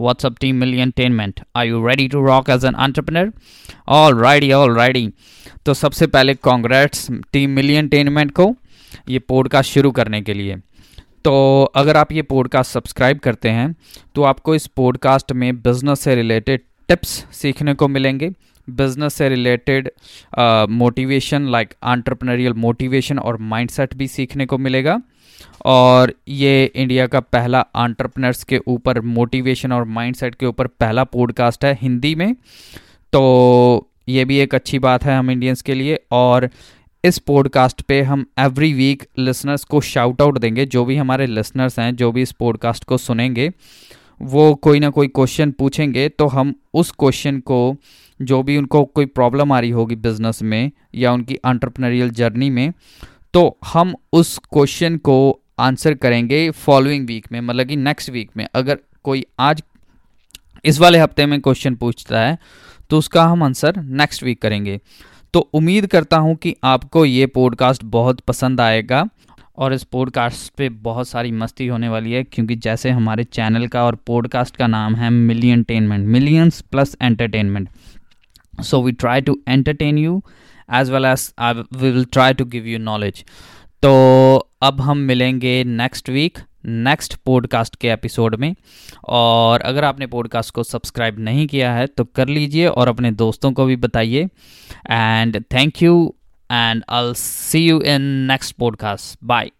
What's 0.00 0.24
up, 0.24 0.38
Team 0.38 0.58
Milliontainment? 0.58 1.42
Are 1.54 1.66
you 1.66 1.78
ready 1.78 2.08
to 2.08 2.20
rock 2.22 2.48
as 2.48 2.64
an 2.64 2.74
entrepreneur? 2.74 3.32
Alrighty, 3.88 4.48
alrighty. 4.58 5.02
तो 5.66 5.74
सबसे 5.74 6.06
पहले 6.06 6.34
congrats 6.34 7.06
team 7.32 7.50
मिलियनटेनमेंट 7.50 8.30
को 8.30 8.46
ये 9.08 9.18
podcast 9.18 9.72
शुरू 9.72 9.90
करने 9.90 10.20
के 10.22 10.34
लिए 10.34 10.56
तो 11.24 11.34
अगर 11.74 11.96
आप 11.96 12.12
ये 12.12 12.22
पॉडकास्ट 12.22 12.72
सब्सक्राइब 12.72 13.18
करते 13.18 13.48
हैं 13.48 13.74
तो 14.14 14.22
आपको 14.22 14.54
इस 14.54 14.66
पॉडकास्ट 14.76 15.32
में 15.32 15.54
बिज़नेस 15.62 16.00
से 16.00 16.14
रिलेटेड 16.14 16.62
टिप्स 16.88 17.08
सीखने 17.32 17.74
को 17.74 17.88
मिलेंगे 17.88 18.30
बिज़नेस 18.68 19.14
से 19.14 19.28
related 19.28 19.90
motivation 20.70 21.48
like 21.48 21.74
entrepreneurial 21.82 22.52
motivation 22.52 23.18
और 23.18 23.36
माइंडसेट 23.36 23.94
भी 23.94 24.08
सीखने 24.08 24.46
को 24.46 24.58
मिलेगा। 24.58 25.00
और 25.64 26.12
ये 26.28 26.64
इंडिया 26.64 27.06
का 27.06 27.20
पहला 27.20 27.60
आंट्रप्रनर्स 27.74 28.42
के 28.44 28.58
ऊपर 28.66 29.00
मोटिवेशन 29.00 29.72
और 29.72 29.84
माइंडसेट 29.84 30.34
के 30.34 30.46
ऊपर 30.46 30.66
पहला 30.66 31.04
पॉडकास्ट 31.04 31.64
है 31.64 31.76
हिंदी 31.82 32.14
में। 32.14 32.34
तो 33.12 33.88
ये 34.08 34.24
भी 34.24 34.38
एक 34.38 34.54
अच्छी 34.54 34.78
बात 34.78 35.04
है 35.04 35.16
हम 35.18 35.30
इंडियंस 35.30 35.62
के 35.62 35.74
लिए 35.74 35.98
और 36.10 36.48
इस 37.04 37.18
पॉडकास्ट 37.18 37.80
पे 37.82 38.00
हम 38.02 38.24
एवरी 38.38 38.72
वीक 38.72 39.04
लिसनर्स 39.18 39.64
को 39.64 39.80
शाउट 39.80 40.22
आउट 40.22 40.38
देंगे, 40.38 40.66
जो 40.66 40.84
भी 40.84 40.96
हमारे 40.96 41.26
लिसनर्स 41.26 41.78
हैं, 41.78 41.94
जो 41.96 42.10
भी 42.12 42.22
इस 42.22 42.32
पॉडकास्ट 42.32 42.84
को 42.84 42.98
सुनेंगे। 42.98 43.50
वो 44.20 44.54
कोई 44.54 44.80
ना 44.80 44.88
कोई 44.90 45.08
क्वेश्चन 45.08 45.50
पूछेंगे 45.50 46.08
तो 46.08 46.26
हम 46.26 46.54
उस 46.74 46.90
क्वेश्चन 46.90 47.38
को, 47.40 47.76
जो 48.20 48.42
भी 48.42 48.56
उनको 48.56 48.84
कोई 48.84 49.06
प्रॉब्लम 49.06 49.52
आ 49.52 49.60
रही 49.60 49.70
होगी 49.70 49.96
बिज़नेस 49.96 50.42
में 50.42 50.70
या 50.94 51.12
उनकी 51.12 51.36
अंटरप्रनरियल 51.36 52.10
जर्नी 52.10 52.50
में 52.50 52.72
तो 53.34 53.58
हम 53.66 53.94
उस 54.12 54.36
क्वेश्चन 54.52 54.96
को 54.98 55.16
आंसर 55.58 55.94
करेंगे 55.94 56.48
फॉलोइंग 56.50 57.06
वीक 57.06 57.26
में 57.32 57.40
मतलब 57.40 57.66
कि 57.66 57.76
नेक्स्ट 57.76 58.10
वीक 58.10 58.30
में। 58.36 58.46
अगर 58.54 58.78
कोई 59.04 59.24
आज, 59.38 59.62
इस 60.64 60.80
वाले 60.80 60.98
हफ़्ते 60.98 61.26
में 61.26 61.40
क्वेश्चन 61.40 61.74
पूछता 61.74 62.20
है 62.20 62.38
तो 62.90 62.98
उसका 62.98 63.24
हम 63.24 63.42
आंसर 63.42 63.80
नेक्स्ट 63.80 64.22
वीक 64.22 64.42
करेंगे। 64.42 64.78
तो 65.34 65.40
उम्मीद 65.54 65.86
करता 65.86 66.16
हूँ 66.16 66.34
कि 66.34 66.54
आपको 66.64 67.04
ये 67.04 67.26
पॉडकास्ट 67.26 67.84
बहुत 67.86 68.20
पसंद 68.20 68.60
आएगा। 68.60 69.04
और 69.60 69.72
इस 69.72 69.82
पॉडकास्ट 69.84 70.52
पे 70.56 70.68
बहुत 70.68 71.08
सारी 71.08 71.32
मस्ती 71.32 71.66
होने 71.66 71.88
वाली 71.88 72.12
है, 72.12 72.22
क्योंकि 72.24 72.54
जैसे 72.56 72.90
हमारे 72.90 73.24
चैनल 73.24 73.66
का 73.66 73.84
और 73.84 73.94
पॉडकास्ट 74.06 74.56
का 74.56 74.66
नाम 74.66 74.94
है 74.94 75.10
millientainment 75.10 76.06
millions 76.06 76.60
plus 76.60 76.96
entertainment 77.02 77.68
so 78.62 78.82
we 78.82 78.92
try 78.92 79.20
to 79.20 79.38
entertain 79.48 79.98
you 79.98 80.22
as 80.74 80.90
well 80.90 81.04
as 81.04 81.32
I 81.38 81.54
we 81.54 81.90
will 81.90 82.04
try 82.04 82.34
to 82.34 82.44
give 82.44 82.66
you 82.66 82.78
knowledge 82.78 83.24
तो 83.82 83.90
अब 84.62 84.80
हम 84.80 84.98
मिलेंगे 84.98 85.62
नेक्स्ट 85.64 86.08
वीक 86.08 86.38
नेक्स्ट 86.64 87.14
पॉडकास्ट 87.16 87.76
के 87.76 87.88
एपिसोड 87.88 88.34
में। 88.34 88.54
और 89.08 89.60
अगर 89.60 89.84
आपने 89.84 90.06
पॉडकास्ट 90.06 90.54
को 90.54 90.62
सब्सक्राइब 90.62 91.18
नहीं 91.18 91.46
किया 91.46 91.72
है 91.72 91.86
तो 91.86 92.04
कर 92.04 92.28
लीजिए 92.28 92.66
और 92.66 92.88
अपने 92.88 93.10
दोस्तों 93.12 93.52
को 93.52 93.64
भी 93.64 93.76
बताइए। 93.76 94.28
And 94.90 95.42
thank 95.54 95.82
you 95.82 96.14
and 96.50 96.84
I'll 96.88 97.14
see 97.14 97.62
you 97.62 97.80
in 97.80 98.26
next 98.26 98.58
podcast. 98.58 99.16
Bye. 99.22 99.52